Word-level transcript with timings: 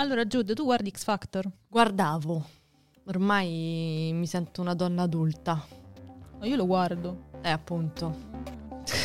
Allora, 0.00 0.26
Giude, 0.26 0.54
tu 0.54 0.64
guardi 0.64 0.88
X 0.90 1.04
Factor? 1.04 1.46
Guardavo. 1.68 2.42
Ormai 3.04 4.10
mi 4.14 4.26
sento 4.26 4.62
una 4.62 4.72
donna 4.72 5.02
adulta. 5.02 5.62
Ma 6.38 6.46
io 6.46 6.56
lo 6.56 6.64
guardo. 6.64 7.24
Eh, 7.42 7.50
appunto. 7.50 8.16
six, 8.86 9.04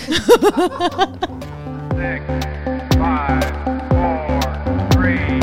five, 2.96 3.54
four, 3.90 4.88
three, 4.92 5.38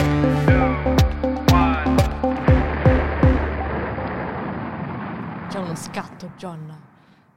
two, 0.47 0.75
one. 1.53 1.97
C'è 5.51 5.59
uno 5.59 5.75
scatto, 5.75 6.33
John. 6.39 6.92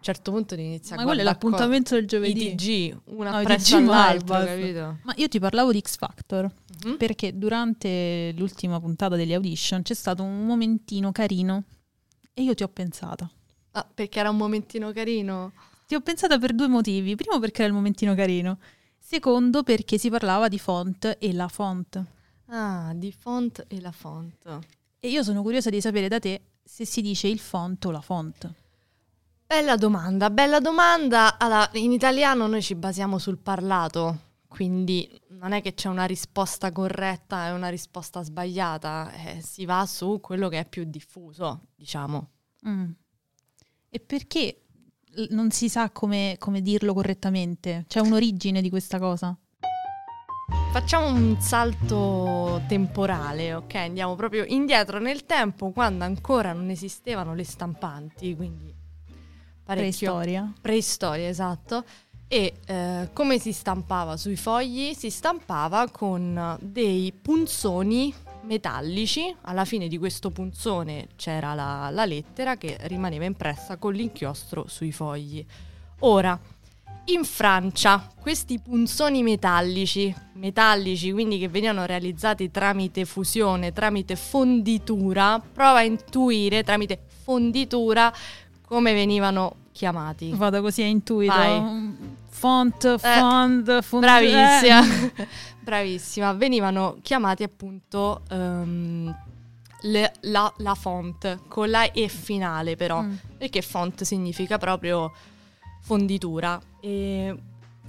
A 0.05 0.09
un 0.09 0.13
certo 0.13 0.31
punto 0.31 0.53
inizia 0.53 0.95
Ma 0.95 1.01
a 1.01 1.05
quello 1.05 1.21
è 1.21 1.23
l'appuntamento 1.23 1.95
del 1.95 2.05
giovedì. 2.05 2.51
I 2.51 2.55
TG, 2.55 2.97
una 3.05 3.31
No, 3.31 3.41
i 3.41 3.43
presso 3.43 3.77
TG 3.77 3.83
mai, 3.85 4.11
all'altro, 4.11 4.45
capito? 4.45 4.97
Ma 5.01 5.13
io 5.15 5.27
ti 5.27 5.39
parlavo 5.39 5.71
di 5.71 5.79
X 5.79 5.97
Factor 5.97 6.51
Mhm. 6.85 6.97
perché 6.97 7.35
durante 7.35 8.31
l'ultima 8.37 8.79
puntata 8.79 9.15
delle 9.15 9.33
audition 9.33 9.81
c'è 9.81 9.95
stato 9.95 10.21
un 10.21 10.45
momentino 10.45 11.11
carino 11.11 11.63
e 12.35 12.43
io 12.43 12.53
ti 12.53 12.61
ho 12.61 12.67
pensata. 12.67 13.27
Ah, 13.71 13.87
perché 13.91 14.19
era 14.19 14.29
un 14.29 14.37
momentino 14.37 14.91
carino. 14.91 15.53
Ti 15.87 15.95
ho 15.95 16.01
pensata 16.01 16.37
per 16.37 16.53
due 16.53 16.67
motivi. 16.67 17.15
Primo 17.15 17.39
perché 17.39 17.61
era 17.61 17.69
il 17.69 17.73
momentino 17.75 18.13
carino. 18.13 18.59
Secondo 18.99 19.63
perché 19.63 19.97
si 19.97 20.09
parlava 20.11 20.47
di 20.49 20.59
font 20.59 21.17
e 21.19 21.33
la 21.33 21.47
font. 21.47 22.03
Ah, 22.47 22.91
di 22.95 23.11
font 23.11 23.65
e 23.67 23.81
la 23.81 23.91
font. 23.91 24.59
E 24.99 25.07
io 25.09 25.23
sono 25.23 25.41
curiosa 25.41 25.71
di 25.71 25.81
sapere 25.81 26.07
da 26.07 26.19
te 26.19 26.41
se 26.63 26.85
si 26.85 27.01
dice 27.01 27.27
il 27.27 27.39
font 27.39 27.83
o 27.85 27.91
la 27.91 28.01
font. 28.01 28.53
Bella 29.47 29.77
domanda, 29.77 30.31
bella 30.31 30.59
domanda. 30.59 31.37
Allora, 31.37 31.69
in 31.73 31.91
italiano 31.91 32.47
noi 32.47 32.63
ci 32.63 32.73
basiamo 32.73 33.19
sul 33.19 33.37
parlato, 33.37 34.31
quindi 34.47 35.07
non 35.29 35.51
è 35.51 35.61
che 35.61 35.75
c'è 35.75 35.87
una 35.87 36.05
risposta 36.05 36.71
corretta 36.71 37.47
e 37.47 37.51
una 37.51 37.69
risposta 37.69 38.23
sbagliata, 38.23 39.11
eh, 39.11 39.41
si 39.43 39.65
va 39.65 39.85
su 39.85 40.19
quello 40.19 40.49
che 40.49 40.61
è 40.61 40.65
più 40.67 40.83
diffuso, 40.85 41.67
diciamo. 41.75 42.31
Mm. 42.67 42.89
E 43.87 43.99
perché 43.99 44.63
non 45.29 45.51
si 45.51 45.69
sa 45.69 45.91
come, 45.91 46.37
come 46.39 46.61
dirlo 46.61 46.95
correttamente? 46.95 47.85
C'è 47.87 47.99
un'origine 47.99 48.63
di 48.63 48.71
questa 48.71 48.97
cosa? 48.97 49.37
Facciamo 50.71 51.07
un 51.07 51.39
salto 51.39 52.63
temporale, 52.67 53.53
ok? 53.53 53.75
Andiamo 53.75 54.15
proprio 54.15 54.43
indietro 54.43 54.97
nel 54.97 55.25
tempo, 55.27 55.69
quando 55.69 56.03
ancora 56.03 56.51
non 56.51 56.71
esistevano 56.71 57.35
le 57.35 57.43
stampanti, 57.43 58.35
quindi 58.35 58.83
parecchio 59.65 60.13
Preistoria? 60.13 60.53
Preistoria, 60.61 61.27
esatto. 61.27 61.83
E 62.27 62.53
eh, 62.65 63.09
come 63.13 63.39
si 63.39 63.51
stampava 63.51 64.17
sui 64.17 64.35
fogli? 64.35 64.93
Si 64.93 65.09
stampava 65.09 65.89
con 65.89 66.57
dei 66.61 67.11
punzoni 67.19 68.13
metallici. 68.43 69.35
Alla 69.41 69.65
fine 69.65 69.87
di 69.87 69.97
questo 69.97 70.31
punzone 70.31 71.09
c'era 71.15 71.53
la, 71.53 71.89
la 71.91 72.05
lettera 72.05 72.57
che 72.57 72.77
rimaneva 72.83 73.25
impressa 73.25 73.77
con 73.77 73.93
l'inchiostro 73.93 74.65
sui 74.67 74.91
fogli. 74.91 75.45
Ora, 75.99 76.39
in 77.07 77.23
Francia, 77.23 78.09
questi 78.19 78.59
punzoni 78.59 79.21
metallici, 79.21 80.13
metallici 80.33 81.11
quindi 81.11 81.37
che 81.37 81.47
venivano 81.47 81.85
realizzati 81.85 82.49
tramite 82.49 83.05
fusione, 83.05 83.73
tramite 83.73 84.15
fonditura, 84.15 85.39
prova 85.39 85.77
a 85.77 85.83
intuire 85.83 86.63
tramite 86.63 87.01
fonditura 87.23 88.11
come 88.67 88.93
venivano 88.93 89.55
chiamati. 89.71 90.31
Vado 90.33 90.61
così 90.61 90.81
a 90.81 90.85
intuito. 90.85 91.33
Vai. 91.33 92.13
Font, 92.29 92.97
font, 92.97 93.81
font. 93.81 94.01
Bravissima, 94.03 94.83
eh. 95.15 95.27
bravissima. 95.61 96.33
Venivano 96.33 96.97
chiamati 97.01 97.43
appunto 97.43 98.21
ehm, 98.29 99.15
le- 99.81 100.13
la, 100.21 100.51
la 100.57 100.75
font 100.75 101.39
con 101.47 101.69
la 101.69 101.91
E 101.91 102.07
finale 102.09 102.75
però, 102.75 103.01
Mm. 103.01 103.13
perché 103.37 103.61
font 103.61 104.03
significa 104.03 104.57
proprio 104.57 105.13
fonditura. 105.81 106.59
E 106.81 107.35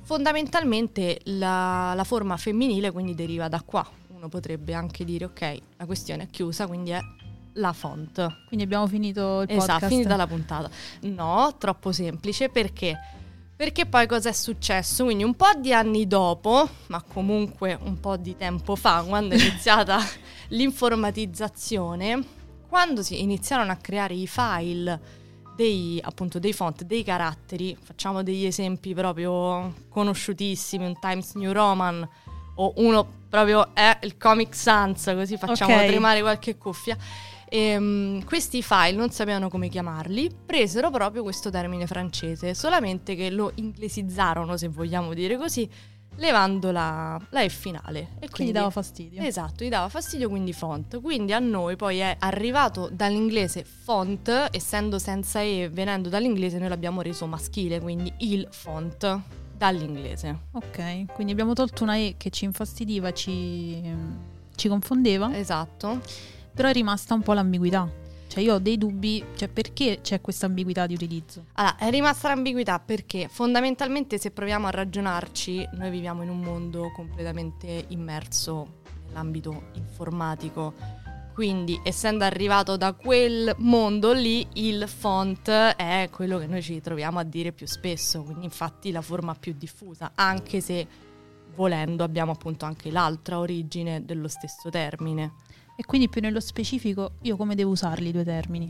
fondamentalmente 0.02 1.20
la, 1.24 1.92
la 1.94 2.04
forma 2.04 2.36
femminile 2.36 2.90
quindi 2.92 3.14
deriva 3.14 3.48
da 3.48 3.60
qua. 3.62 3.86
Uno 4.14 4.28
potrebbe 4.28 4.72
anche 4.72 5.04
dire 5.04 5.24
ok, 5.26 5.58
la 5.76 5.86
questione 5.86 6.22
è 6.24 6.28
chiusa, 6.30 6.66
quindi 6.66 6.90
è 6.90 7.00
la 7.56 7.72
font. 7.72 8.44
Quindi 8.46 8.64
abbiamo 8.64 8.86
finito 8.86 9.42
il 9.42 9.50
Esatto, 9.50 9.72
podcast. 9.72 9.88
finita 9.88 10.16
la 10.16 10.26
puntata. 10.26 10.70
No, 11.02 11.54
troppo 11.58 11.92
semplice 11.92 12.48
perché? 12.48 12.96
Perché 13.56 13.86
poi 13.86 14.06
cosa 14.06 14.28
è 14.28 14.32
successo? 14.32 15.04
Quindi 15.04 15.24
un 15.24 15.34
po' 15.34 15.50
di 15.58 15.72
anni 15.72 16.06
dopo, 16.06 16.68
ma 16.88 17.02
comunque 17.02 17.78
un 17.82 17.98
po' 18.00 18.16
di 18.16 18.36
tempo 18.36 18.76
fa, 18.76 19.02
quando 19.06 19.34
è 19.34 19.38
iniziata 19.40 19.98
l'informatizzazione, 20.48 22.22
quando 22.68 23.02
si 23.02 23.20
iniziarono 23.22 23.72
a 23.72 23.76
creare 23.76 24.14
i 24.14 24.26
file 24.26 25.00
dei, 25.56 25.98
appunto, 26.02 26.38
dei 26.38 26.52
font, 26.52 26.82
dei 26.82 27.02
caratteri, 27.02 27.76
facciamo 27.80 28.22
degli 28.22 28.44
esempi 28.44 28.92
proprio 28.92 29.72
conosciutissimi, 29.88 30.84
un 30.84 30.98
Times 30.98 31.32
New 31.34 31.52
Roman 31.52 32.06
o 32.56 32.72
uno 32.76 33.06
proprio 33.30 33.74
è 33.74 33.98
il 34.02 34.16
Comic 34.18 34.54
Sans, 34.54 35.02
così 35.14 35.36
facciamo 35.38 35.74
Ok. 35.76 35.86
tremare 35.86 36.20
qualche 36.20 36.56
cuffia. 36.56 36.96
Ehm, 37.48 38.24
questi 38.24 38.62
file 38.62 38.92
non 38.92 39.10
sapevano 39.10 39.48
come 39.48 39.68
chiamarli, 39.68 40.30
presero 40.46 40.90
proprio 40.90 41.22
questo 41.22 41.50
termine 41.50 41.86
francese, 41.86 42.54
solamente 42.54 43.14
che 43.14 43.30
lo 43.30 43.52
inglesizzarono, 43.54 44.56
se 44.56 44.68
vogliamo 44.68 45.14
dire 45.14 45.36
così, 45.36 45.68
levando 46.16 46.70
la, 46.70 47.20
la 47.30 47.42
E 47.42 47.48
finale. 47.48 47.98
E 47.98 48.04
Quindi 48.06 48.30
quindi 48.30 48.52
dava 48.52 48.70
fastidio. 48.70 49.22
Esatto, 49.22 49.64
gli 49.64 49.68
dava 49.68 49.88
fastidio 49.88 50.28
quindi 50.28 50.52
font. 50.52 51.00
Quindi 51.00 51.32
a 51.32 51.38
noi 51.38 51.76
poi 51.76 51.98
è 51.98 52.16
arrivato 52.18 52.88
dall'inglese 52.92 53.64
font, 53.64 54.48
essendo 54.50 54.98
senza 54.98 55.40
E, 55.40 55.68
venendo 55.70 56.08
dall'inglese, 56.08 56.58
noi 56.58 56.68
l'abbiamo 56.68 57.00
reso 57.00 57.26
maschile, 57.26 57.80
quindi 57.80 58.12
il 58.18 58.46
font 58.50 59.20
dall'inglese. 59.56 60.38
Ok, 60.52 61.06
quindi 61.12 61.32
abbiamo 61.32 61.52
tolto 61.52 61.82
una 61.82 61.96
E 61.96 62.14
che 62.16 62.30
ci 62.30 62.44
infastidiva, 62.44 63.12
ci, 63.12 63.82
ci 64.54 64.68
confondeva, 64.68 65.36
Esatto. 65.36 66.00
Però 66.56 66.70
è 66.70 66.72
rimasta 66.72 67.12
un 67.12 67.20
po' 67.20 67.34
l'ambiguità. 67.34 67.86
Cioè 68.28 68.42
io 68.42 68.54
ho 68.54 68.58
dei 68.58 68.78
dubbi, 68.78 69.22
cioè 69.36 69.48
perché 69.48 70.00
c'è 70.02 70.22
questa 70.22 70.46
ambiguità 70.46 70.86
di 70.86 70.94
utilizzo? 70.94 71.44
Allora, 71.52 71.76
è 71.76 71.90
rimasta 71.90 72.28
l'ambiguità 72.28 72.80
perché 72.80 73.28
fondamentalmente 73.30 74.18
se 74.18 74.30
proviamo 74.30 74.66
a 74.66 74.70
ragionarci, 74.70 75.68
noi 75.74 75.90
viviamo 75.90 76.22
in 76.22 76.30
un 76.30 76.40
mondo 76.40 76.90
completamente 76.92 77.84
immerso 77.88 78.80
nell'ambito 79.06 79.64
informatico. 79.74 80.72
Quindi, 81.34 81.78
essendo 81.84 82.24
arrivato 82.24 82.78
da 82.78 82.94
quel 82.94 83.54
mondo 83.58 84.14
lì, 84.14 84.46
il 84.54 84.88
font 84.88 85.50
è 85.50 86.08
quello 86.10 86.38
che 86.38 86.46
noi 86.46 86.62
ci 86.62 86.80
troviamo 86.80 87.18
a 87.18 87.24
dire 87.24 87.52
più 87.52 87.66
spesso, 87.66 88.22
quindi 88.22 88.46
infatti 88.46 88.90
la 88.90 89.02
forma 89.02 89.34
più 89.34 89.54
diffusa, 89.56 90.12
anche 90.14 90.62
se 90.62 90.86
volendo 91.54 92.04
abbiamo 92.04 92.32
appunto 92.32 92.64
anche 92.64 92.90
l'altra 92.90 93.38
origine 93.38 94.04
dello 94.04 94.28
stesso 94.28 94.70
termine. 94.70 95.34
E 95.76 95.84
quindi 95.84 96.08
più 96.08 96.20
nello 96.20 96.40
specifico 96.40 97.12
io 97.22 97.36
come 97.36 97.54
devo 97.54 97.70
usarli 97.70 98.08
i 98.08 98.12
due 98.12 98.24
termini? 98.24 98.68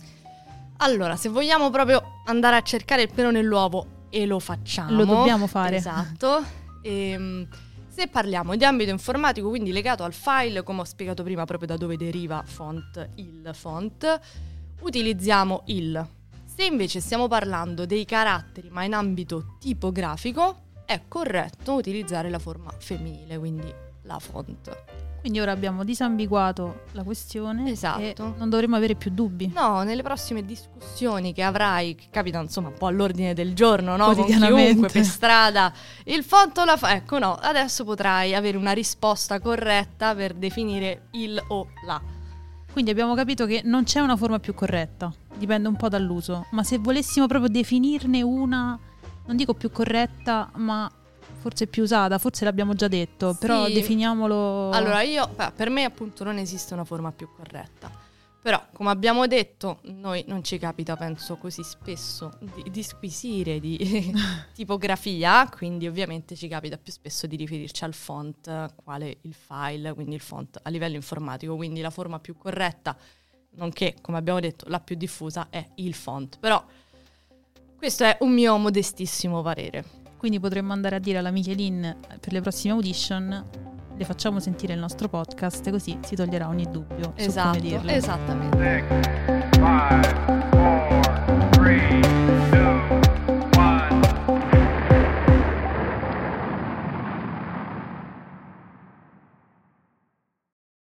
Allora, 0.78 1.16
se 1.16 1.28
vogliamo 1.28 1.70
proprio 1.70 2.20
andare 2.26 2.56
a 2.56 2.62
cercare 2.62 3.02
il 3.02 3.10
pelo 3.12 3.30
nell'uovo 3.30 3.86
e 4.10 4.26
lo 4.26 4.38
facciamo. 4.38 4.90
Lo 4.90 5.04
dobbiamo 5.04 5.46
fare. 5.46 5.76
Esatto. 5.76 6.44
Ehm, 6.82 7.48
se 7.88 8.08
parliamo 8.08 8.56
di 8.56 8.64
ambito 8.64 8.90
informatico, 8.90 9.48
quindi 9.48 9.72
legato 9.72 10.04
al 10.04 10.12
file, 10.12 10.62
come 10.62 10.80
ho 10.80 10.84
spiegato 10.84 11.22
prima, 11.22 11.44
proprio 11.44 11.68
da 11.68 11.76
dove 11.76 11.96
deriva 11.96 12.42
font, 12.44 13.08
il 13.14 13.50
font, 13.54 14.20
utilizziamo 14.80 15.62
il. 15.66 16.06
Se 16.44 16.64
invece 16.64 17.00
stiamo 17.00 17.26
parlando 17.26 17.86
dei 17.86 18.04
caratteri, 18.04 18.68
ma 18.70 18.84
in 18.84 18.92
ambito 18.92 19.56
tipografico, 19.58 20.64
è 20.84 21.02
corretto 21.08 21.74
utilizzare 21.74 22.28
la 22.28 22.38
forma 22.38 22.70
femminile, 22.78 23.38
quindi 23.38 23.72
la 24.02 24.18
font. 24.18 24.95
Quindi 25.26 25.42
ora 25.42 25.50
abbiamo 25.50 25.82
disambiguato 25.82 26.82
la 26.92 27.02
questione 27.02 27.68
Esatto. 27.68 28.00
e 28.00 28.14
non 28.38 28.48
dovremmo 28.48 28.76
avere 28.76 28.94
più 28.94 29.10
dubbi. 29.10 29.50
No, 29.52 29.82
nelle 29.82 30.04
prossime 30.04 30.44
discussioni 30.44 31.32
che 31.32 31.42
avrai, 31.42 31.96
che 31.96 32.06
capita 32.10 32.38
insomma 32.38 32.68
un 32.68 32.74
po' 32.78 32.86
all'ordine 32.86 33.34
del 33.34 33.52
giorno, 33.52 33.96
no? 33.96 34.14
Con 34.14 34.24
chiunque 34.24 34.88
per 34.88 35.02
strada, 35.04 35.72
il 36.04 36.22
font 36.22 36.56
la 36.64 36.76
fa. 36.76 36.94
Ecco, 36.94 37.18
no, 37.18 37.34
adesso 37.34 37.82
potrai 37.82 38.36
avere 38.36 38.56
una 38.56 38.70
risposta 38.70 39.40
corretta 39.40 40.14
per 40.14 40.32
definire 40.34 41.08
il 41.14 41.42
o 41.48 41.70
la. 41.84 42.00
Quindi 42.70 42.92
abbiamo 42.92 43.16
capito 43.16 43.46
che 43.46 43.62
non 43.64 43.82
c'è 43.82 43.98
una 43.98 44.16
forma 44.16 44.38
più 44.38 44.54
corretta, 44.54 45.12
dipende 45.36 45.66
un 45.66 45.74
po' 45.74 45.88
dall'uso, 45.88 46.46
ma 46.52 46.62
se 46.62 46.78
volessimo 46.78 47.26
proprio 47.26 47.50
definirne 47.50 48.22
una, 48.22 48.78
non 49.26 49.34
dico 49.34 49.54
più 49.54 49.72
corretta, 49.72 50.48
ma 50.54 50.88
forse 51.38 51.66
più 51.66 51.82
usata, 51.82 52.18
forse 52.18 52.44
l'abbiamo 52.44 52.74
già 52.74 52.88
detto, 52.88 53.36
però 53.38 53.66
Sì. 53.66 53.72
definiamolo... 53.74 54.70
Allora, 54.70 55.02
io, 55.02 55.28
per 55.54 55.70
me 55.70 55.84
appunto 55.84 56.24
non 56.24 56.38
esiste 56.38 56.74
una 56.74 56.84
forma 56.84 57.12
più 57.12 57.28
corretta. 57.34 58.04
Però, 58.46 58.64
come 58.72 58.90
abbiamo 58.90 59.26
detto, 59.26 59.80
noi 59.86 60.22
non 60.28 60.44
ci 60.44 60.56
capita, 60.56 60.96
penso, 60.96 61.36
così 61.36 61.64
spesso 61.64 62.38
di, 62.38 62.70
di 62.70 62.82
squisire 62.84 63.58
di 63.58 64.14
tipografia, 64.54 65.48
quindi 65.48 65.88
ovviamente 65.88 66.36
ci 66.36 66.46
capita 66.46 66.78
più 66.78 66.92
spesso 66.92 67.26
di 67.26 67.34
riferirci 67.34 67.82
al 67.82 67.92
font, 67.92 68.72
quale 68.76 69.18
il 69.22 69.34
file, 69.34 69.92
quindi 69.94 70.14
il 70.14 70.20
font 70.20 70.60
a 70.62 70.70
livello 70.70 70.94
informatico, 70.94 71.56
quindi 71.56 71.80
la 71.80 71.90
forma 71.90 72.20
più 72.20 72.36
corretta, 72.36 72.96
nonché, 73.56 73.96
come 74.00 74.18
abbiamo 74.18 74.38
detto, 74.38 74.66
la 74.68 74.78
più 74.78 74.94
diffusa 74.94 75.48
è 75.50 75.66
il 75.76 75.94
font. 75.94 76.38
Però 76.38 76.64
questo 77.76 78.04
è 78.04 78.16
un 78.20 78.32
mio 78.32 78.56
modestissimo 78.58 79.42
parere. 79.42 79.84
Quindi 80.16 80.40
potremmo 80.40 80.72
andare 80.72 80.96
a 80.96 80.98
dire 80.98 81.18
alla 81.18 81.30
Michelin 81.30 81.96
per 82.20 82.32
le 82.32 82.40
prossime 82.40 82.72
audition 82.74 83.44
le 83.98 84.04
facciamo 84.04 84.40
sentire 84.40 84.74
il 84.74 84.78
nostro 84.78 85.08
podcast 85.08 85.70
così 85.70 85.98
si 86.02 86.14
toglierà 86.16 86.48
ogni 86.48 86.66
dubbio 86.70 87.12
Esatto, 87.16 87.54
su 87.54 87.60
come 87.60 87.70
dirlo. 87.70 87.90
esattamente. 87.90 88.84
Six, 88.90 89.58
five, 89.58 90.35